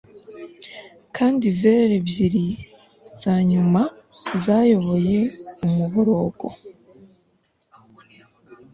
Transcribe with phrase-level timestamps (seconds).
[1.15, 2.45] Kandi varlet ebyiri
[3.21, 3.81] zanyuma
[4.43, 5.21] zayoboye
[5.65, 6.47] umuborogo